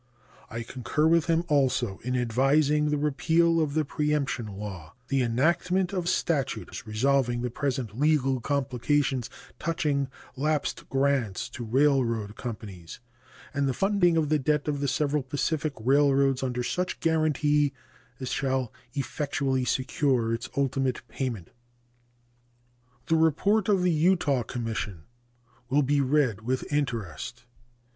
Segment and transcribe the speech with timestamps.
[0.49, 5.93] I concur with him also in advising the repeal of the preemption law, the enactment
[5.93, 9.29] of statutes resolving the present legal complications
[9.59, 12.99] touching lapsed grants to railroad companies,
[13.53, 17.71] and the funding of the debt of the several Pacific railroads under such guaranty
[18.19, 21.51] as shall effectually secure its ultimate payment.
[23.05, 25.03] The report of the Utah Commission
[25.69, 27.45] will be read with interest.